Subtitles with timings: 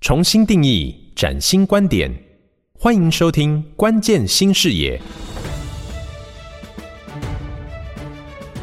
[0.00, 2.10] 重新定义，崭新观点，
[2.72, 4.98] 欢迎收听《关键新视野》。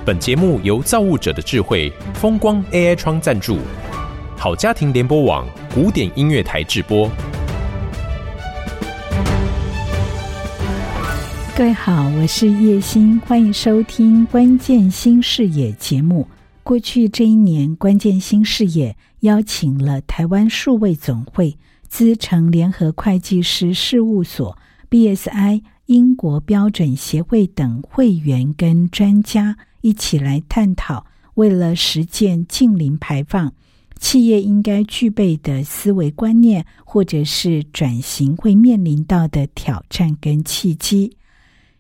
[0.03, 3.59] 本节目由造物者的智慧风光 AI 窗赞助，
[4.35, 7.07] 好家庭联播网古典音乐台制播。
[11.55, 16.27] 各位好，我是叶欣，欢迎收听《关键新视野》节目。
[16.67, 21.57] 过去这一年，关键新视野邀请了台湾数位总会、
[21.87, 24.57] 资诚联合会计师事务所、
[24.89, 31.05] BSI 英国标准协会等会员跟专家一起来探讨，
[31.35, 33.53] 为了实践净零排放，
[33.97, 41.15] 企业应该具备的思维观念，或者是转型会面临到的挑战跟契机。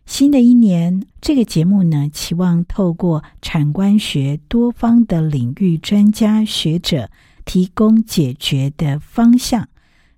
[0.07, 7.11] 新的一年，这个节目呢，期望透过产官学多方的领域专家学者
[7.43, 9.67] 提供解决的方向，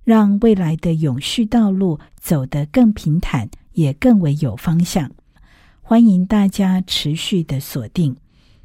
[0.03, 5.09] 让未来的永续道路走得更平坦，也更为有方向。
[5.81, 8.15] 欢迎大家持续的锁定。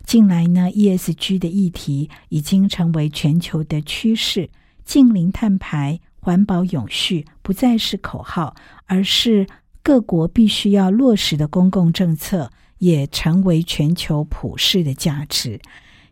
[0.05, 4.51] 近来呢，ESG 的议题已经成为全球的趋势，
[4.85, 9.47] 净零碳排、环保永续不再是口号，而是。
[9.85, 15.61] 各国必须要落实的公共政策，也成为全球普世的价值。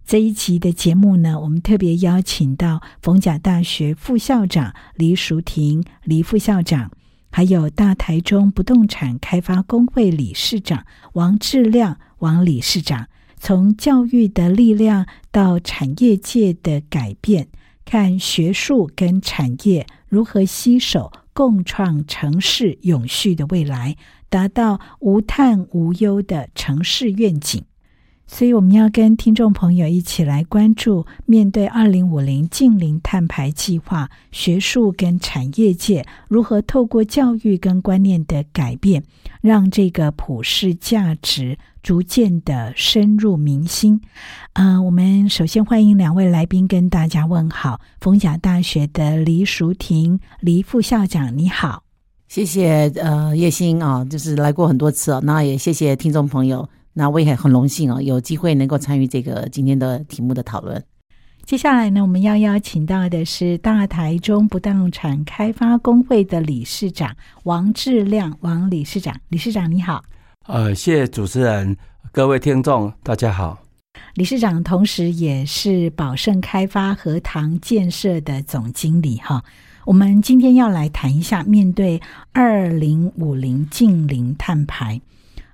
[0.04, 6.90] 这一集的节目呢，我们特别邀请到逢甲大学副校长黎淑婷黎副校长，
[7.30, 10.84] 还有大台中不动产开发公会理事长
[11.14, 17.48] 王志亮王理事长，从教育的力量到产业界的改变，
[17.86, 21.10] 看学术跟产业如何携手。
[21.32, 23.96] 共创城市永续的未来，
[24.28, 27.64] 达到无碳无忧的城市愿景。
[28.26, 39.02] 所以，我们要跟听众朋友一起来关注，面对二零五零净零碳排计划，学术跟产业界如何透过教育跟观念的改变，
[39.42, 44.00] 让这个普世价值逐渐的深入民心。
[44.54, 47.80] 啊、呃，我们首先欢迎两位来宾跟大家问好。
[48.00, 51.82] 逢甲大学的黎淑婷黎副校长，你好，
[52.28, 52.90] 谢谢。
[52.96, 56.66] 呃，叶欣啊，就是来过很多次哦，那也谢谢听众朋友。
[56.92, 60.82] 那我也很荣幸哦，有机会能够参与这个今天的题目的讨论。
[61.44, 69.18] 接下来呢，我们要邀请到的是大台中不动产开发工会的理事长王志亮王理事长。
[69.28, 70.04] 理事长你好。
[70.46, 71.76] 呃，谢谢主持人，
[72.12, 73.58] 各位听众大家好。
[74.14, 79.42] 理事长同时也是宝盛开发荷塘建设的总经理哈。
[79.84, 82.00] 我们今天要来谈一下，面对
[82.32, 85.00] 二零五零近零碳排。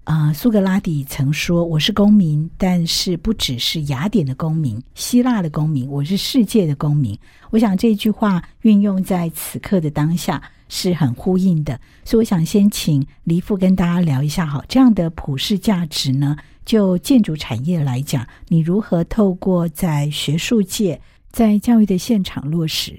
[0.08, 7.16] 啊，苏格拉底曾说：“我是公民，但是不只是雅典的公民、希腊的公民，我是世界的公民。”
[7.52, 20.98] 我想这句话运用在此刻的当下是很呼应的，所以我想先请黎副跟大家聊一下，好，这样的普世价值呢，就建筑产业来讲，你如何透过在学术界、
[21.30, 22.98] 在教育的现场落实？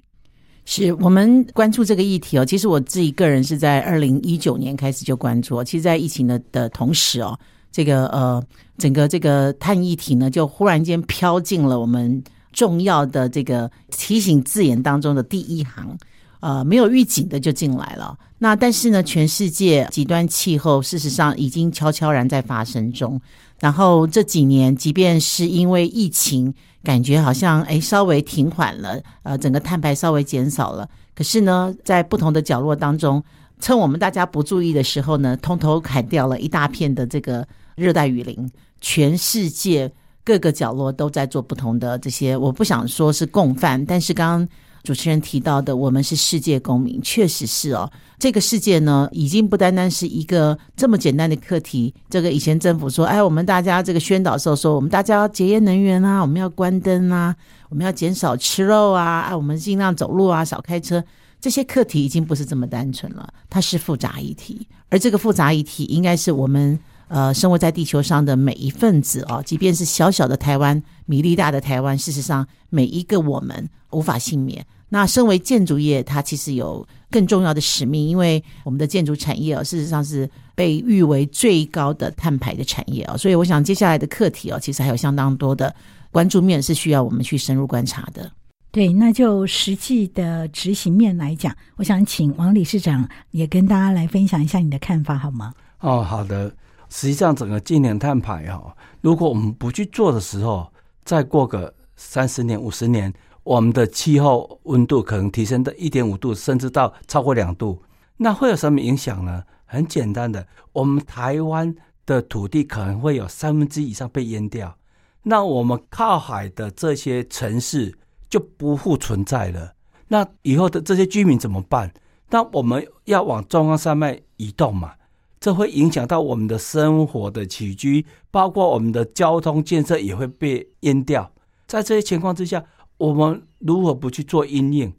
[0.72, 2.46] 是我们关注这个议题哦。
[2.46, 5.64] 其实我自己个人是在二零一九年开始就关注。
[5.64, 7.36] 其实，在疫情的的同时哦，
[7.72, 8.42] 这个呃，
[8.78, 15.98] 整个这个碳议题呢，就忽然间飘进了我们重要的这个提醒字眼当中的第一行。
[16.40, 18.18] 呃，没有预警的就进来了。
[18.40, 23.20] 那但是呢，全世界极端气候事实上已经悄悄然在发生中。
[23.60, 26.54] 然后这几年，即便是因为疫情。
[26.82, 30.88] 感觉好像诶稍微停缓了，呃，整个碳排稍微减少了。
[31.14, 33.22] 可是呢，在不同的角落当中，
[33.60, 37.46] 趁我们大家不注意的时候呢，通通砍掉了一大片的这个
[37.76, 38.50] 热带雨林。
[38.80, 39.92] 全世界
[40.24, 44.50] 各个角落都在做不同的这些，我不想说是共犯，但是刚刚。
[44.84, 47.92] 主持人提到的，我们是世界公民，确实是哦。
[48.18, 51.94] 这个世界呢，已经不单单是一个这么简单的课题。
[52.10, 57.36] 这个以前政府说，哎，我们大家这个宣导时候说，我们大家要节约能源啊，我们要关灯啊，
[57.70, 61.04] 我们要减少吃肉啊，哎，我们尽量走路啊，少开车。
[61.40, 64.68] 这些课题已经不是这么单纯了，它是复杂议题。
[64.90, 66.80] 而这个复杂议题，应该是我们。
[67.10, 74.66] 呃，生活在地球上的每一份子哦，即便是小小的台湾，米粒大的台湾，事实上每一个我们无法幸免。
[74.92, 83.18] 那身为建筑业，它其实有更重要的使命，因为我们的建筑产业哦，事实上是被誉为最高的碳排的产业哦。
[83.18, 85.76] 所以，我想接下来的课题哦，其实还有相当多的
[86.12, 88.32] 关注面是需要我们去深入观察的。
[88.72, 95.54] 对，那就实际的执行面来讲，我想请王理事长也跟大家来分享一下你的看法，好吗？
[95.80, 96.52] 哦，好的。
[96.90, 100.72] 实际上，整个近年碳排哈，如果我们不去做的时候，
[101.06, 103.14] 再过个三十年、五十年，
[103.44, 107.82] 我们的气候温度可能提升到一点五度，甚至到超过两度。
[108.18, 109.44] 那会有什么影响呢？
[109.66, 111.74] 很简单的，我们台湾
[112.06, 114.76] 的土地可能会有三分之以上被淹掉。
[115.24, 117.96] 那我们靠海的这些城市
[118.28, 119.74] 就不复存在了。
[120.08, 121.94] 那以后的这些居民怎么办？
[122.30, 124.94] 那我们要往中央山脉移动嘛？
[125.40, 131.32] 这会影响到我们的生活的起居，包括我们的交通建设也会被淹掉。
[131.66, 132.64] 在这些情况之下，
[132.98, 134.94] 我们如何不去做因应？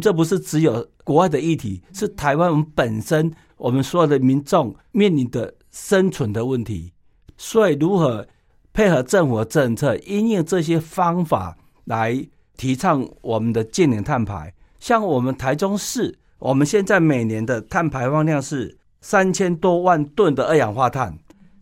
[0.00, 6.92] 这不是只有国外的议题，是台湾我们本身我们所有的民众面临的生存的问题。
[7.38, 8.26] 所以，如何
[8.74, 14.52] 配合政府的政策，因应这些方法来提倡我们的净零碳排？
[14.78, 21.18] 像我们台中市，我们现在每年的碳排放量是三千多万吨的二氧化碳。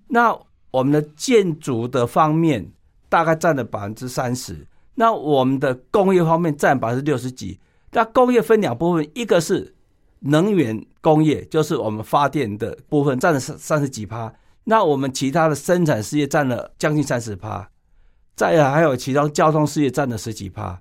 [0.09, 0.37] 那
[0.71, 2.71] 我们的建筑的方面，
[3.09, 4.67] 大概占了百分之三十。
[4.94, 7.59] 那我们的工业方面占百分之六十几。
[7.93, 9.75] 那工业分两部分，一个是
[10.21, 14.32] 能源工业，就是我们发电的部分占了三三十几趴。
[14.65, 17.71] 那我们其他的生产事业占了将近三十趴，
[18.35, 20.81] 再还有其他交通事业占了十几趴。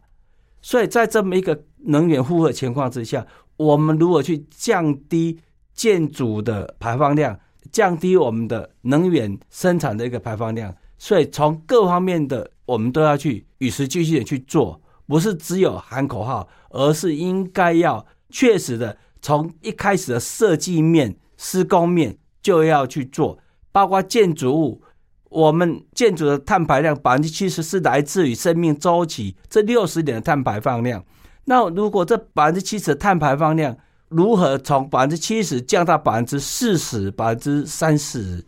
[0.62, 3.26] 所以在这么一个能源负荷情况之下，
[3.58, 5.40] 我们如果去降低
[5.76, 7.40] 建筑的排放量，
[7.72, 23.38] 降低我们的能源生产的一个排放量，所以从各方面的我们都要去与时俱进的去做，不是只有喊口号，而是应该要确实的从一开始的设计面、施工面就要去做，
[23.72, 24.82] 包括建筑物。
[25.30, 31.04] 我们建筑的碳排量百分之七十是来自于生命周期这六十年的碳排放量。
[31.44, 33.76] 那如果这百分之七十的碳排放量
[34.16, 38.42] 如何从百分之七十降到百分之四十、百分之三十，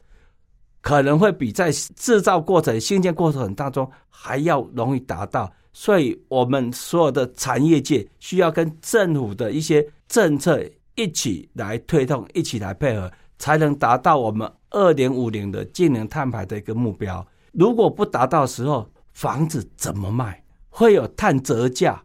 [0.79, 5.51] 可能会比在制造过程、兴建过程当中还要容易达到。
[5.73, 10.63] 所以，我们所有的产业界需要跟政府的一些政策
[10.95, 14.49] 一起来推动，一起来配合，才能达到我们。
[14.69, 20.41] 二零五零的净零碳排的一个目标，如果不达到时候，房子怎么卖？
[20.69, 22.01] 会有碳折价，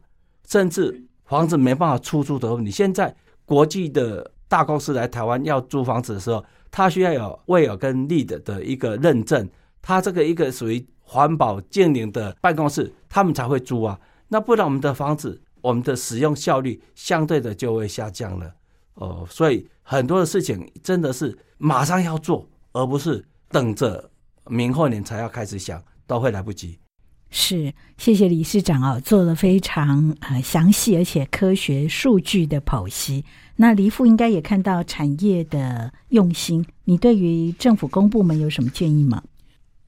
[0.49, 2.71] 甚至房子没办法出租的问题。
[2.71, 3.15] 现在
[3.45, 9.49] 国际的大公司来台湾要租房子的时候，他需要有 WELL 跟 LEED 的一个认证，
[9.81, 13.99] 他这个一个属于环保净零的办公室，他们才会租啊。
[14.29, 18.55] 那不然我们的房子，我们的使用效率相对的就会下降了。
[18.95, 22.49] 哦，所以很多的事情真的是马上要做。
[22.75, 24.11] 而不是等着
[24.47, 26.79] 明后年才要开始想，都会来不及。
[27.35, 33.25] 是，谢谢理事长哦，做了非常呃详细而且科学数据的剖析。
[33.57, 39.23] 那黎副应该也看到产业的用心，你对于政府公部门有什么建议吗？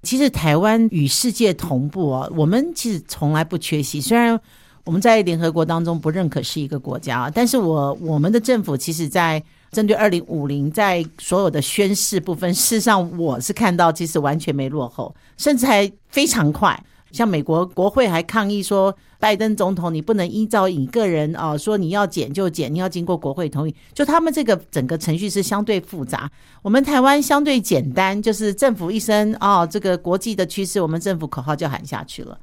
[0.02, 4.00] 其实台湾与世界同步哦，我们其实从来不缺席。
[4.00, 4.40] 虽然
[4.84, 9.40] 我们在联合国当中不认可是一个国家，但是我我们的政府其实在。
[9.74, 16.80] 针对二零五零，在所有的宣誓部分，事实上我是看到，其实完全没落后，甚至还非常快。
[17.14, 23.74] 像美国国会还抗议说，拜登总统你不能依照你个人啊，说你要减就减，你要经过国会同意。
[23.92, 26.28] 就他们这个整个程序是相对复杂，
[26.60, 32.36] 我们台湾相对简单，就是政府一声啊，这个国际的趋势，我们政府口号就喊下去了。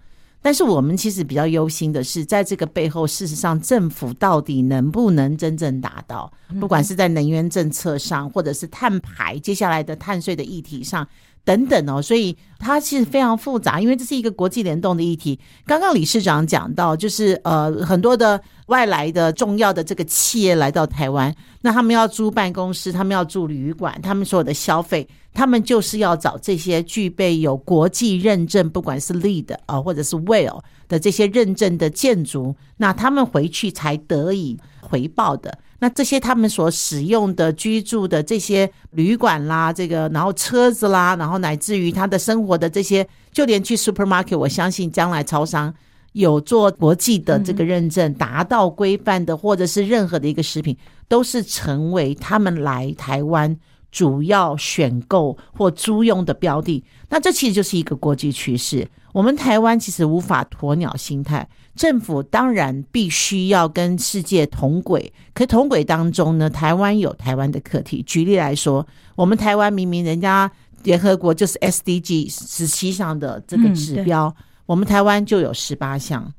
[0.44, 6.32] 但是我们其实比较忧心的是，在这个背后，事实上政府到底能不能真正达到？
[6.60, 11.08] 不管是在能源政策上，或者是碳排，接下来的碳税的议题上。
[11.44, 15.40] 等等哦，所以它其实非常复杂，因为这是一个国际联动的议题。
[15.66, 35.58] 刚刚理事长讲到，就是呃很多的外来的重要的这个企业来到台湾，那他们要租办公室，他们要住旅馆，他们所有的消费，他们就是要找这些具备有国际认证，不管是 LEED 啊或者是 WELL 的这些认证的建筑，那他们回去才得以回报的。
[35.82, 45.74] 那这些他们所使用的居住的这些旅馆啦，这个然后车子啦，然后乃至于他的生活的这些，就连去 supermarket，我相信将来超商
[46.12, 53.58] 有做国际的这个认证，达到规范的，或者是任何的一个食品，都是成为他们来台湾
[53.92, 56.84] 主要选购或租用的标的。
[57.10, 58.88] 那这其实就是一个国际趋势。
[59.14, 61.48] 我们台湾其实无法鸵鸟心态。
[61.76, 68.04] 政府当然必须要跟世界同轨，可同轨当中呢，台湾有台湾的课题。
[68.04, 70.52] 举例来说，我们台湾明明人家
[70.84, 76.34] 联合国就是 SDG 十七项的这个指标，嗯、我们台湾就有十八项。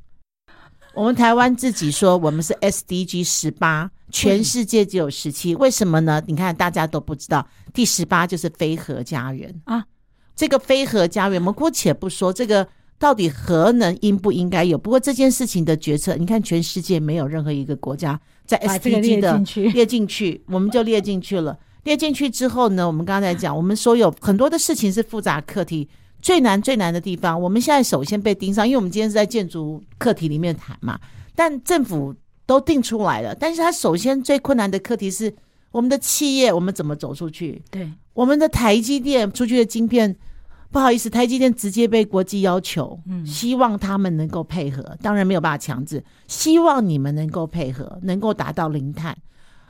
[0.95, 6.23] 我们台湾自己说我们是 SDG 十八，全世界只有十七，为什么呢？
[6.27, 9.85] 你看大家都不知道，第十八就是非核家园啊。
[10.35, 12.67] 这个非核家园，我们姑且不说这个。
[12.99, 14.79] 到底核能应不应该有？
[14.79, 19.37] 不过这件事情的决策，你看全世界没有任何一个国家在 SDG 的
[19.73, 21.59] 列进去，我们就列进去了。
[21.83, 25.89] 列进去之后呢，我们刚才讲，我们说有很多的事情是复杂课题，
[26.23, 30.99] 最难最难的地方，我们现在首先被盯上，因为我们今天是在建筑课题里面谈嘛。
[31.35, 32.15] 但政府
[32.47, 35.35] 都定出来了，但是它首先最困难的课题是
[35.73, 37.61] 我们的企业，我们怎么走出去？
[37.71, 40.17] 对，我们的台积电出去的晶片。
[40.71, 49.15] 不好意思，台积电直接被国际要求，嗯，希望他们能够配合，当然没有办法强制，希望你们能够配合，能够达到零碳。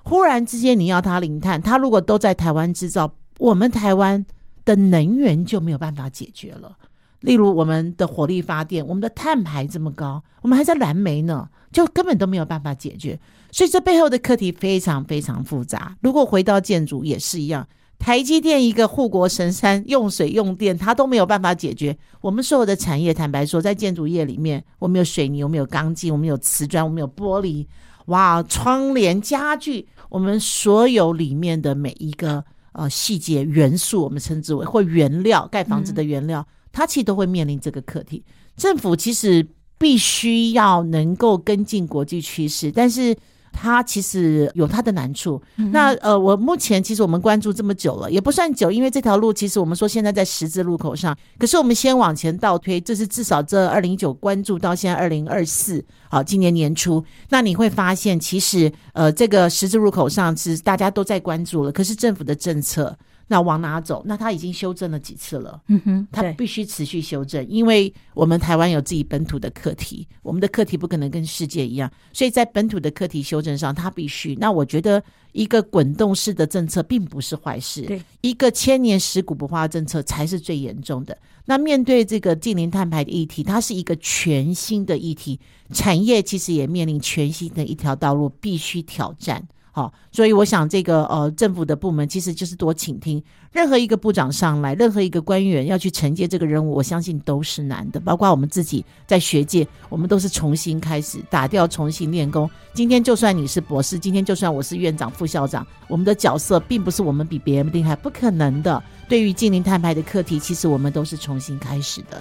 [0.04, 4.24] 忽然之间你要它零碳，它如果都在台湾制造，我们台湾
[4.64, 6.76] 的能源就没有办法解决了。
[7.20, 13.18] 例如我们的火力发电，我们的碳排这么高，我们还在燃煤呢，就根本都没有办法解决。
[13.50, 15.96] 所以这背后的课题非常非常复杂。
[16.00, 17.66] 如果回到建筑也是一样。
[17.98, 21.96] 台积电一个护国神山，用水用电，它都没有办法解决。
[22.20, 27.64] 我们所有的产业，坦白说，在建筑业里面，我们有水泥，我们有钢筋，我们有瓷砖，我们有玻璃，
[28.06, 38.24] 哇，窗帘、家具，我们所有里面的每一个呃细节元素，我们称之为或原料，盖房子的原料，它其实都会面临这个课题。
[38.56, 39.46] 政府其实
[39.78, 43.16] 必须要能够跟进国际趋势，但是。
[43.52, 45.40] 它其实有它的难处。
[45.56, 51.16] 嗯、那呃，我目前其实我们关注这么久了，也不算久，因为这条路其实我们说现在在十字路口上。
[51.38, 61.70] 可是我们先往前倒推，这是至少这二零一九关注到现在二零二四，好，今年年初，那你会发现，其实呃，这个十字路口上是大家都在关注了。
[61.70, 62.96] 可是政府的政策。
[63.28, 64.02] 那往哪走？
[64.04, 65.60] 那他已经修正了几次了？
[65.68, 74.34] 嗯哼，他必须持续修正，因为我们台湾有自己本土的课题，我们的课题不可能跟世界一样，所以在本土的课题修正上，他必须。
[74.36, 75.02] 那我觉得
[75.32, 81.16] 一个滚动式的政策并不是坏事，对，一个千年石骨不化的政策才是最严重的。
[81.44, 85.40] 那面对这个近零碳排的议题，它是一个全新的议题，
[85.72, 89.42] 产业其实也面临全新的一条道路，必须挑战。
[89.74, 93.22] 好，所以我想这个呃，政府的部门其实就是多倾听。
[93.52, 97.98] 任何一个部长上来，任何一个官员要去承接这个任务，我相信都是难的。
[97.98, 102.48] 包括我们自己在学界，我们都是重新开始打掉，重新练功。
[102.74, 108.82] 今天就算你是博士，今天就算我是院长、副校长，我们的角色并不是我们比别人厉害，不可能的。
[109.08, 112.20] 对于净零碳排的课题，其实我们都是重新开始的。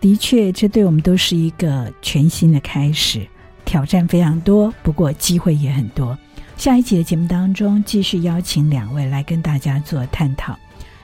[0.00, 3.24] 的确，这对我们都是一个全新的开始，
[3.64, 6.18] 挑战非常多，不过机会也很多。
[6.60, 10.54] 下一集的节目当中，继续邀请两位来跟大家做探讨。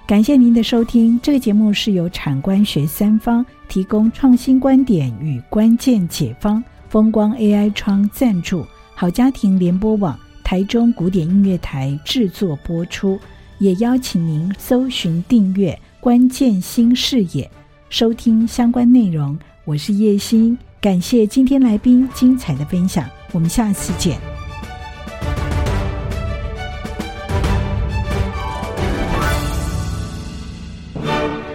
[0.07, 13.19] 感谢您的收听，这个节目是由产官学三方提供创新观点与关键解方，风光 AI 窗赞助，好家庭联播网台中古典音乐台制作播出。
[13.59, 17.51] 也邀请您搜寻订阅关键新视野，
[17.89, 19.35] 收听相关内容。
[19.65, 24.36] 我是叶欣，感谢今天来宾精彩的分享，我们下次见。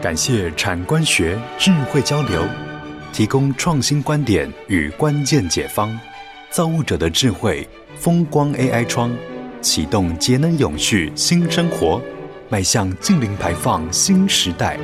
[0.02, 2.44] 感谢产官学智慧交流，
[3.14, 5.96] 提供创新观点与关键解方，
[6.50, 9.16] 造物者的智慧，风光 AI 窗，
[9.62, 12.02] 启动节能永续新生活，
[12.50, 14.76] 迈向净零排放新时代。